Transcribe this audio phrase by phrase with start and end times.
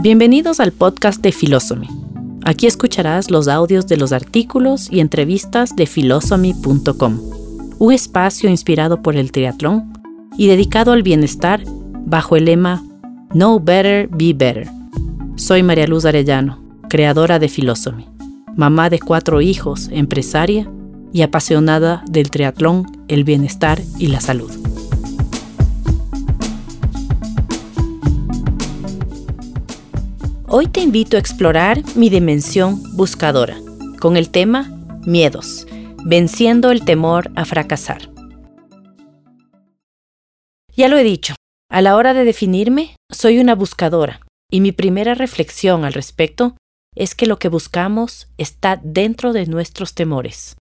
[0.00, 1.88] Bienvenidos al podcast de Philosophy.
[2.44, 7.20] Aquí escucharás los audios de los artículos y entrevistas de philosophy.com,
[7.80, 9.92] un espacio inspirado por el triatlón
[10.36, 11.64] y dedicado al bienestar
[12.06, 12.80] bajo el lema
[13.30, 14.68] Know Better, Be Better.
[15.34, 18.06] Soy María Luz Arellano, creadora de Philosophy,
[18.54, 20.70] mamá de cuatro hijos, empresaria
[21.12, 24.67] y apasionada del triatlón, el bienestar y la salud.
[30.50, 33.60] Hoy te invito a explorar mi dimensión buscadora
[34.00, 34.70] con el tema
[35.04, 35.66] Miedos,
[36.06, 38.10] venciendo el temor a fracasar.
[40.74, 41.34] Ya lo he dicho,
[41.70, 46.56] a la hora de definirme, soy una buscadora y mi primera reflexión al respecto
[46.96, 50.56] es que lo que buscamos está dentro de nuestros temores.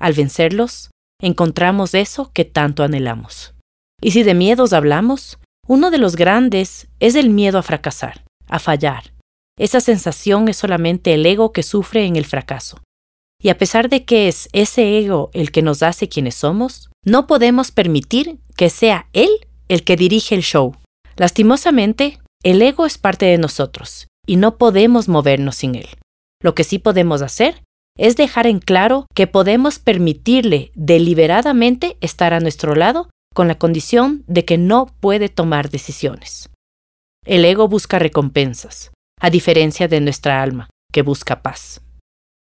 [0.00, 0.90] Al vencerlos,
[1.20, 3.52] encontramos eso que tanto anhelamos.
[4.00, 8.58] Y si de miedos hablamos, uno de los grandes es el miedo a fracasar, a
[8.58, 9.17] fallar,
[9.58, 12.78] esa sensación es solamente el ego que sufre en el fracaso.
[13.40, 17.26] Y a pesar de que es ese ego el que nos hace quienes somos, no
[17.26, 19.30] podemos permitir que sea él
[19.68, 20.74] el que dirige el show.
[21.16, 25.88] Lastimosamente, el ego es parte de nosotros y no podemos movernos sin él.
[26.42, 27.62] Lo que sí podemos hacer
[27.96, 34.24] es dejar en claro que podemos permitirle deliberadamente estar a nuestro lado con la condición
[34.26, 36.48] de que no puede tomar decisiones.
[37.24, 41.80] El ego busca recompensas, a diferencia de nuestra alma, que busca paz.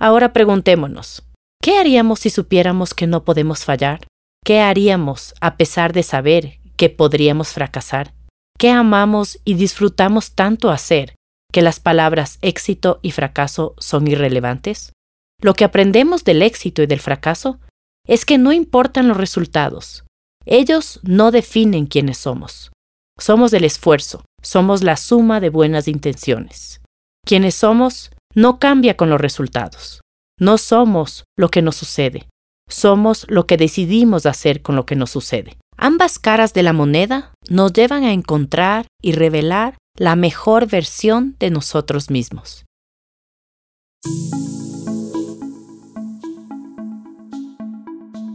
[0.00, 1.24] Ahora preguntémonos,
[1.62, 4.06] ¿qué haríamos si supiéramos que no podemos fallar?
[4.44, 8.14] ¿Qué haríamos a pesar de saber que podríamos fracasar?
[8.58, 11.14] ¿Qué amamos y disfrutamos tanto hacer
[11.52, 14.92] que las palabras éxito y fracaso son irrelevantes?
[15.40, 17.60] Lo que aprendemos del éxito y del fracaso
[18.06, 20.04] es que no importan los resultados.
[20.46, 22.72] Ellos no definen quiénes somos.
[23.18, 26.80] Somos el esfuerzo, somos la suma de buenas intenciones.
[27.26, 30.00] Quienes somos no cambia con los resultados.
[30.40, 32.28] No somos lo que nos sucede,
[32.68, 35.56] somos lo que decidimos hacer con lo que nos sucede.
[35.76, 41.50] Ambas caras de la moneda nos llevan a encontrar y revelar la mejor versión de
[41.50, 42.64] nosotros mismos.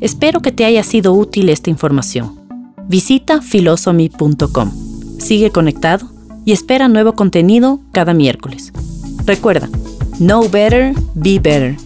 [0.00, 2.40] Espero que te haya sido útil esta información.
[2.88, 4.81] Visita philosophy.com
[5.22, 6.10] sigue conectado
[6.44, 8.72] y espera nuevo contenido cada miércoles.
[9.24, 9.68] Recuerda,
[10.18, 11.76] know better, be better.